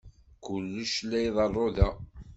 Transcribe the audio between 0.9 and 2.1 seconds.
la iḍerru da.